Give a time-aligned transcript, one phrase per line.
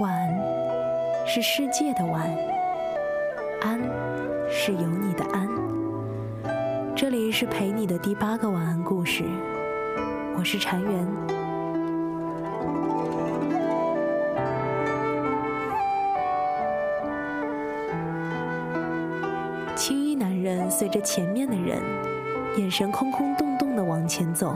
[0.00, 2.30] 晚安是世界的晚，
[3.62, 3.80] 安
[4.48, 5.48] 是有你的安。
[6.94, 9.24] 这里是陪你的第八个晚安故事，
[10.36, 11.37] 我是禅园。
[20.78, 21.82] 随着前面的人，
[22.56, 24.54] 眼神空空洞洞的往前走。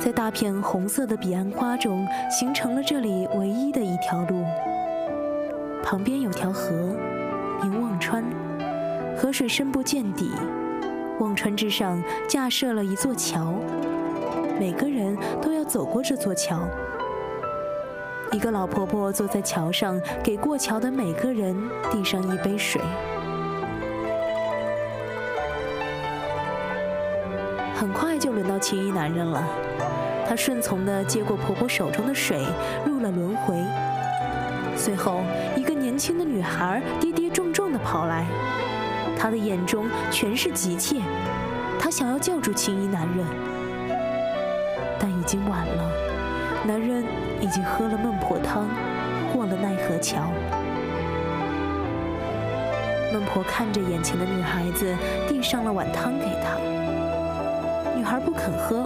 [0.00, 4.42] 在大片红色的彼岸花中，形成了这里唯一的一条路。
[5.84, 6.70] 旁边有条河，
[7.60, 8.24] 名忘川，
[9.14, 10.30] 河水深不见底。
[11.20, 13.52] 忘川之上架设了一座桥，
[14.58, 16.66] 每个人都要走过这座桥。
[18.32, 21.54] 一个老婆婆坐在桥上，给过桥的每个人
[21.90, 22.80] 递上一杯水。
[27.82, 29.42] 很快就轮到青衣男人了。
[30.24, 32.46] 他顺从地接过婆婆手中的水，
[32.86, 33.56] 入了轮回。
[34.76, 35.22] 随后，
[35.56, 38.24] 一个年轻的女孩跌跌撞撞地跑来，
[39.18, 41.00] 她的眼中全是急切，
[41.80, 43.26] 她想要叫住青衣男人，
[45.00, 45.92] 但已经晚了。
[46.64, 47.04] 男人
[47.40, 48.68] 已经喝了孟婆汤，
[49.32, 50.30] 过了奈何桥。
[53.12, 54.96] 孟婆看着眼前的女孩子，
[55.28, 56.56] 递上了碗汤给她，
[58.02, 58.84] 女孩不肯喝。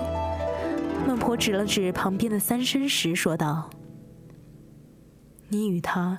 [1.06, 3.70] 孟婆指了指旁边的三生石，说道
[5.48, 6.18] ：“你与他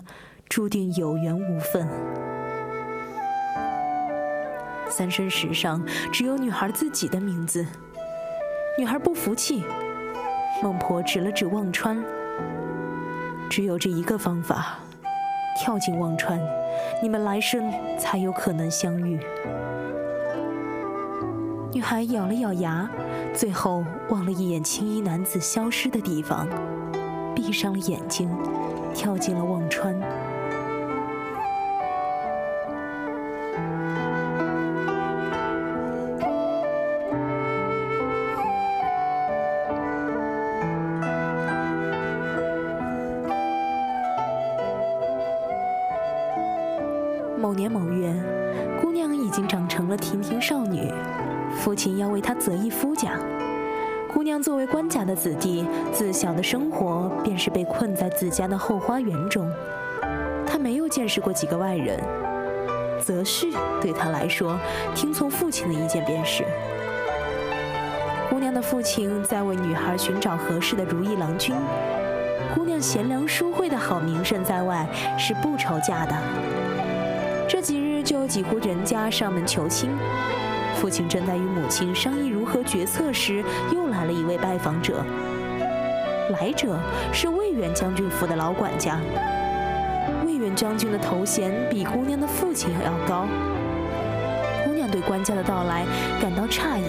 [0.50, 1.88] 注定有缘无分。”
[4.90, 7.64] 三生石上只有女孩自己的名字。
[8.80, 9.64] 女孩不服气，
[10.64, 12.03] 孟婆指了指忘川
[13.48, 14.80] ：“只有这一个方法，
[15.56, 16.42] 跳进忘川，
[17.03, 19.20] 你们来生才有可能相遇。”
[21.73, 22.90] 女孩咬了咬牙，
[23.36, 26.47] 最后望了一眼青衣男子消失的地方，
[27.36, 28.30] 闭上了眼睛，
[28.96, 29.96] 跳进了忘川。
[47.40, 48.12] 某年某月，
[48.81, 50.91] 姑娘已经长成了亭亭少女。
[51.56, 53.12] 父亲要为她择一夫家，
[54.13, 59.50] 姑娘作为官家的子弟，自小的生活便是被困在自家的后花园中。
[60.46, 62.00] 她没有见识过几个外人，
[63.02, 64.58] 择婿对她来说，
[64.96, 66.44] 听从父亲的意见便是。
[68.29, 71.56] 姑娘的父亲在为女孩寻找合适的如意郎君，
[72.53, 74.88] 姑娘贤良淑惠的好名声在外，
[75.18, 76.14] 是不愁嫁的。
[77.47, 79.90] 这几日就有几户人家上门求亲。
[80.80, 83.44] 父亲正在与母亲商议如何决策时，
[83.74, 85.04] 又来了一位拜访者。
[86.40, 86.80] 来者
[87.12, 89.00] 是魏远将军府的老管家。
[90.26, 93.26] 魏远将军的头衔比姑娘的父亲还要高。
[94.66, 95.84] 姑娘对官家的到来
[96.22, 96.84] 感到诧异。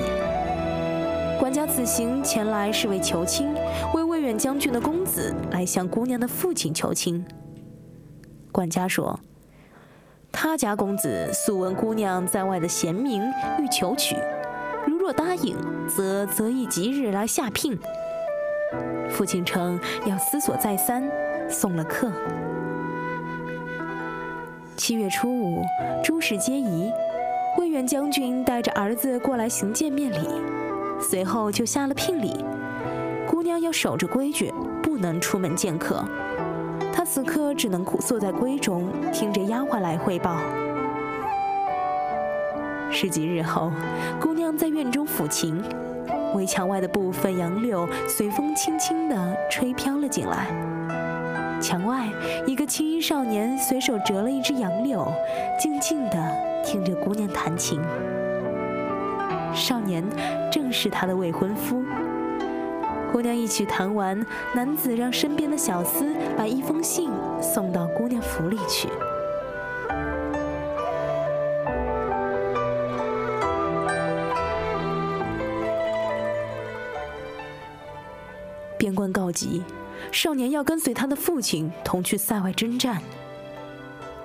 [1.41, 3.55] 管家此行前来是为求亲，
[3.95, 7.25] 为魏远将军的公子来向姑娘的父亲求亲。
[8.53, 9.19] 管家说。
[10.31, 13.23] 他家公子素闻姑娘在外的贤名，
[13.59, 14.17] 欲求娶。
[14.87, 15.57] 如若答应，
[15.89, 17.79] 则择一吉日来下聘。
[19.11, 21.03] 父亲称要思索再三，
[21.49, 22.11] 送了客。
[24.77, 25.63] 七月初五，
[26.05, 26.93] 诸事皆宜，
[27.59, 30.19] 魏远将军带着儿子过来行见面礼，
[31.01, 32.45] 随后就下了聘礼。
[33.27, 34.53] 姑娘要守着规矩，
[34.83, 36.05] 不能出门见客。
[36.93, 40.37] 他此刻只能苦坐在闺中，听着丫鬟来汇报。
[42.91, 43.71] 十几日后，
[44.21, 45.63] 姑娘在院中抚琴，
[46.35, 50.47] 围墙外的部分杨柳随风轻轻地吹飘了进来。
[51.61, 52.09] 墙外，
[52.47, 55.07] 一个青衣少年随手折了一只杨柳，
[55.61, 56.17] 静静地
[56.65, 57.81] 听着姑娘弹琴。
[59.55, 60.05] 少年
[60.51, 61.83] 正是他的未婚夫。
[63.11, 64.25] 姑娘一曲弹完，
[64.55, 67.11] 男子让身边的小厮把一封信
[67.43, 68.89] 送到姑娘府里去。
[78.77, 79.65] 边关告急，
[80.13, 83.03] 少年要跟随他的父亲同去塞外征战。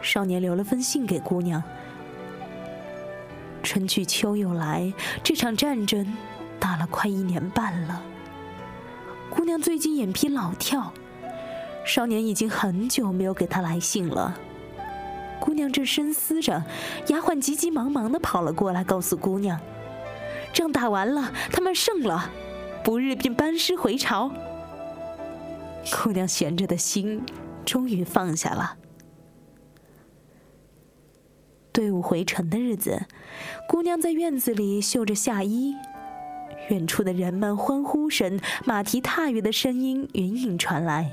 [0.02, 1.64] 少年留了封信给姑娘
[3.64, 4.94] ：“春去秋又来，
[5.24, 6.16] 这场战争
[6.60, 8.04] 打了快一年半了。”
[9.30, 10.94] 姑娘最近眼皮老跳，
[11.86, 14.40] 少年已经很久没有给他来信了。
[15.40, 16.64] 姑娘正深思着，
[17.08, 19.60] 丫鬟急急忙忙的跑了过来，告诉姑娘
[20.54, 22.30] ：“仗打完了，他们胜了，
[22.84, 24.32] 不日便班师回朝。”
[25.92, 27.24] 姑娘悬着的心
[27.66, 28.78] 终于放下了。
[31.74, 33.06] 队伍回城的日子，
[33.68, 35.76] 姑娘在院子里绣着夏衣。
[36.70, 41.12] 远处的人们欢呼声、马蹄踏月的声音隐隐传来。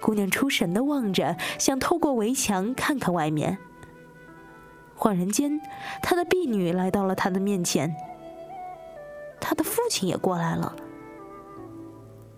[0.00, 3.58] 姑娘出神的望着，想透过围墙看看外面。
[4.96, 5.60] 恍然间，
[6.02, 7.94] 她的婢女来到了她的面前。
[9.40, 10.74] 她的父亲也过来了。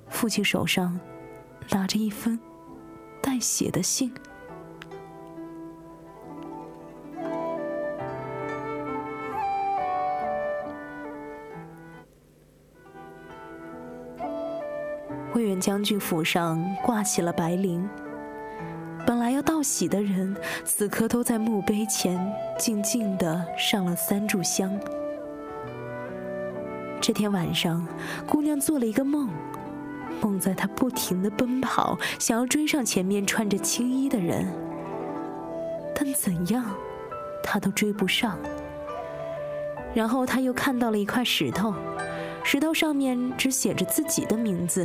[0.09, 0.99] 父亲手上
[1.71, 2.39] 拿着一封
[3.21, 4.13] 带血的信。
[15.63, 17.87] 将军府上挂起了白绫，
[19.07, 22.19] 本来要道喜的人，此刻都在墓碑前
[22.59, 24.77] 静静地上了三炷香。
[27.01, 27.87] 这天晚上，
[28.27, 29.29] 姑娘做了一个梦，
[30.21, 34.53] 梦在她不停地奔跑，想要追上前面穿着青衣的人，
[35.95, 36.65] 但怎样，
[37.41, 38.37] 她都追不上。
[39.95, 41.73] 然后她又看到了一块石头，
[42.43, 44.85] 石头上面只写着自己的名字。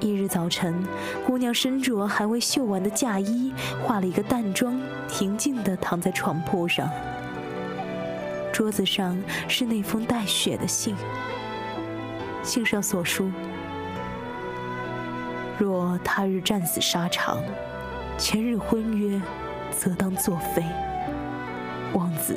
[0.00, 0.86] 一日早晨，
[1.26, 3.52] 姑娘身着还未绣完的嫁衣，
[3.82, 6.88] 化了一个淡妆，平静地躺在床铺上。
[8.52, 9.16] 桌子上
[9.48, 10.94] 是那封带血的信，
[12.42, 13.30] 信上所书：
[15.58, 17.38] 若他日战死沙场，
[18.18, 19.20] 前日婚约，
[19.70, 20.62] 则当作废。
[21.94, 22.36] 望子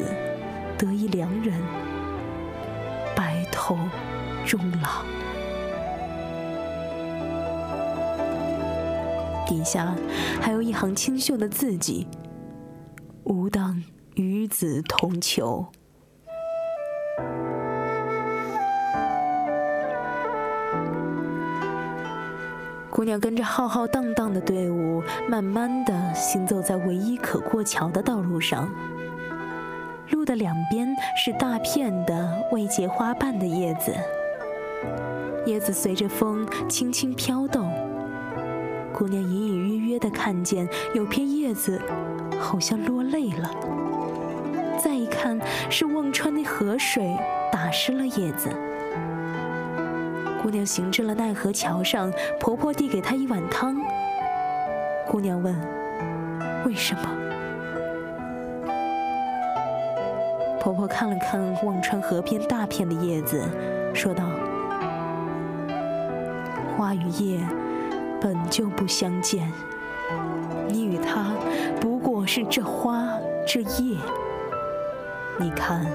[0.77, 1.59] 得一良人，
[3.15, 3.77] 白头
[4.45, 5.26] 终老。
[9.47, 9.95] 底下
[10.41, 12.05] 还有一行清秀的字迹
[13.23, 13.81] ：“吾当
[14.15, 15.65] 与子同囚。”
[22.89, 28.67] 姑娘跟着浩浩荡荡的队伍，慢慢的行走在唯一可过桥的道路上。
[30.09, 33.94] 路的两边是大片的未结花瓣的叶子，
[35.45, 37.67] 叶子随着风轻轻飘动。
[38.97, 41.79] 姑娘隐隐约约地看见有片叶子，
[42.39, 43.51] 好像落泪了。
[44.75, 45.39] 再一看，
[45.69, 47.15] 是忘川的河水
[47.51, 48.49] 打湿了叶子。
[50.41, 53.79] 姑娘行至了奈何桥上，婆婆递给她一碗汤。
[55.07, 55.55] 姑娘问
[56.65, 57.01] ：“为什么？”
[60.59, 63.47] 婆婆看了看忘川河边大片的叶子，
[63.94, 64.23] 说道
[66.75, 67.39] ：“花与叶。”
[68.19, 69.52] 本就不相见，
[70.68, 71.31] 你与他
[71.80, 73.08] 不过是这花
[73.46, 73.98] 这叶。
[75.40, 75.86] 你看，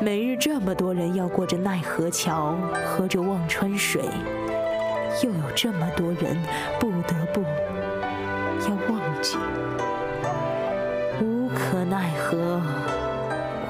[0.00, 4.02] 每日这么多人要过着奈何桥，喝着忘川水，
[5.22, 6.36] 又有这么多人
[6.80, 7.42] 不得不
[8.62, 9.36] 要忘记，
[11.20, 12.62] 无可奈何，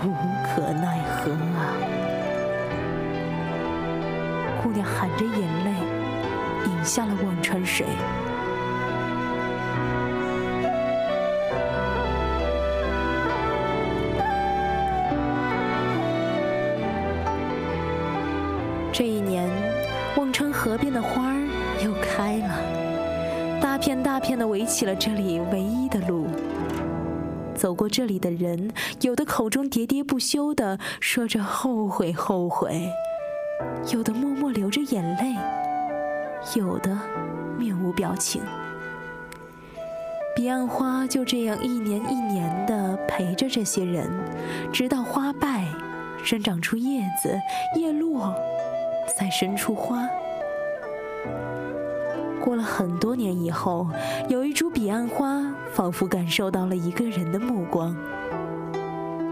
[0.05, 0.14] 无
[0.44, 1.75] 可奈何啊！
[4.62, 5.61] 姑娘含着眼泪。
[6.84, 7.87] 下了忘川水。
[18.93, 19.48] 这一年，
[20.17, 21.48] 忘川河边的花儿
[21.82, 26.27] 又开了，大片大片的围起了这里唯一的路。
[27.55, 28.70] 走过这里的人，
[29.01, 32.91] 有的口中喋喋不休的说着后悔后悔，
[33.93, 35.71] 有的默默流着眼泪。
[36.55, 36.96] 有的
[37.58, 38.43] 面无表情，
[40.34, 44.11] 彼岸花就这样一年一年的陪着这些人，
[44.72, 45.67] 直到花败，
[46.22, 47.39] 生长出叶子，
[47.77, 48.34] 叶落，
[49.17, 50.08] 再生出花。
[52.41, 53.87] 过了很多年以后，
[54.29, 55.41] 有一株彼岸花
[55.72, 57.96] 仿佛感受到了一个人的目光，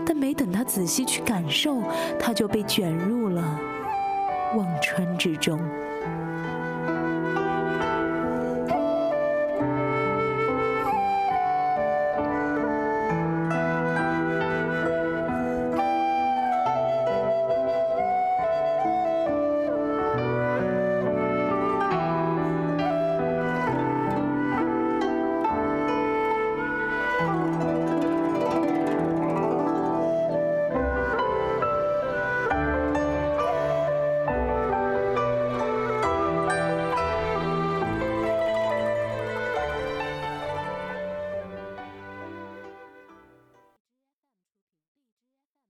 [0.07, 1.83] 但没等他仔细去感受，
[2.21, 3.59] 他就被卷入了
[4.57, 5.59] 忘川之中。